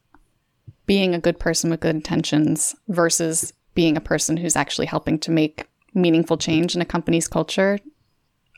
being 0.86 1.14
a 1.14 1.20
good 1.20 1.38
person 1.38 1.70
with 1.70 1.80
good 1.80 1.96
intentions 1.96 2.74
versus 2.88 3.52
being 3.74 3.96
a 3.96 4.00
person 4.00 4.36
who's 4.36 4.56
actually 4.56 4.86
helping 4.86 5.18
to 5.18 5.30
make 5.30 5.68
meaningful 5.94 6.36
change 6.36 6.74
in 6.74 6.80
a 6.80 6.86
company's 6.86 7.28
culture, 7.28 7.78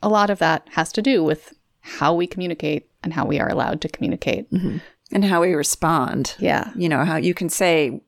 a 0.03 0.09
lot 0.09 0.31
of 0.31 0.39
that 0.39 0.69
has 0.73 0.93
to 0.93 1.03
do 1.03 1.25
with 1.25 1.55
how 1.81 2.15
we 2.15 2.27
communicate 2.27 2.91
and 3.03 3.15
how 3.15 3.25
we 3.25 3.41
are 3.41 3.49
allowed 3.49 3.81
to 3.81 3.89
communicate. 3.89 4.51
Mm-hmm. 4.53 4.79
And 5.11 5.25
how 5.25 5.41
we 5.41 5.55
respond. 5.55 6.35
Yeah. 6.39 6.71
You 6.77 6.89
know, 6.89 7.03
how 7.03 7.17
you 7.17 7.33
can 7.33 7.49
say, 7.49 8.03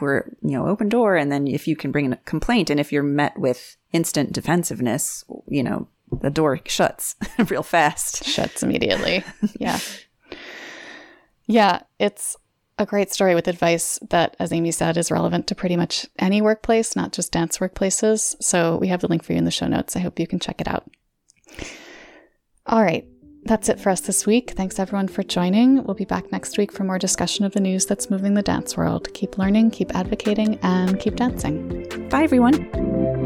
we're, 0.00 0.24
you 0.42 0.50
know, 0.50 0.66
open 0.66 0.90
door. 0.90 1.16
And 1.16 1.32
then 1.32 1.46
if 1.46 1.66
you 1.66 1.74
can 1.74 1.90
bring 1.90 2.12
a 2.12 2.16
complaint 2.16 2.68
and 2.68 2.78
if 2.78 2.92
you're 2.92 3.02
met 3.02 3.38
with 3.38 3.78
instant 3.92 4.32
defensiveness, 4.32 5.24
you 5.48 5.62
know, 5.62 5.88
the 6.20 6.30
door 6.30 6.60
shuts 6.66 7.16
real 7.50 7.62
fast. 7.62 8.24
Shuts 8.24 8.62
immediately. 8.62 9.24
yeah. 9.58 9.78
Yeah, 11.46 11.82
it's 11.98 12.36
a 12.78 12.86
great 12.86 13.12
story 13.12 13.34
with 13.34 13.48
advice 13.48 13.98
that, 14.10 14.36
as 14.38 14.52
Amy 14.52 14.70
said, 14.70 14.96
is 14.96 15.10
relevant 15.10 15.46
to 15.48 15.54
pretty 15.54 15.76
much 15.76 16.06
any 16.18 16.40
workplace, 16.40 16.96
not 16.96 17.12
just 17.12 17.32
dance 17.32 17.58
workplaces. 17.58 18.34
So 18.42 18.78
we 18.78 18.88
have 18.88 19.00
the 19.00 19.08
link 19.08 19.22
for 19.22 19.32
you 19.32 19.38
in 19.38 19.44
the 19.44 19.50
show 19.50 19.66
notes. 19.66 19.94
I 19.96 20.00
hope 20.00 20.18
you 20.18 20.26
can 20.26 20.40
check 20.40 20.60
it 20.60 20.68
out. 20.68 20.90
All 22.66 22.82
right. 22.82 23.06
That's 23.46 23.68
it 23.68 23.78
for 23.78 23.90
us 23.90 24.00
this 24.00 24.26
week. 24.26 24.52
Thanks 24.52 24.78
everyone 24.78 25.06
for 25.06 25.22
joining. 25.22 25.84
We'll 25.84 25.94
be 25.94 26.06
back 26.06 26.32
next 26.32 26.56
week 26.56 26.72
for 26.72 26.82
more 26.82 26.98
discussion 26.98 27.44
of 27.44 27.52
the 27.52 27.60
news 27.60 27.84
that's 27.84 28.08
moving 28.08 28.32
the 28.32 28.42
dance 28.42 28.74
world. 28.74 29.12
Keep 29.12 29.36
learning, 29.36 29.70
keep 29.70 29.94
advocating, 29.94 30.58
and 30.62 30.98
keep 30.98 31.16
dancing. 31.16 32.08
Bye, 32.08 32.22
everyone. 32.22 33.23